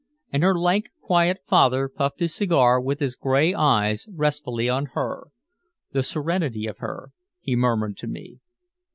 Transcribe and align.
And 0.33 0.41
her 0.41 0.57
lank 0.57 0.89
quiet 0.99 1.41
father 1.45 1.87
puffed 1.87 2.21
his 2.21 2.33
cigar, 2.33 2.81
with 2.81 2.99
his 2.99 3.15
gray 3.15 3.53
eyes 3.53 4.07
restfully 4.09 4.67
on 4.67 4.87
her. 4.95 5.27
"The 5.91 6.01
serenity 6.01 6.65
of 6.65 6.79
her," 6.79 7.11
he 7.39 7.55
murmured 7.55 7.97
to 7.97 8.07
me. 8.07 8.39